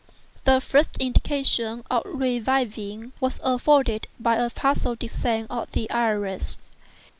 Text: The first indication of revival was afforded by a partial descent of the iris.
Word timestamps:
The 0.45 0.59
first 0.59 0.97
indication 0.99 1.83
of 1.91 2.01
revival 2.05 3.11
was 3.19 3.39
afforded 3.43 4.07
by 4.19 4.37
a 4.37 4.49
partial 4.49 4.95
descent 4.95 5.45
of 5.51 5.71
the 5.73 5.87
iris. 5.91 6.57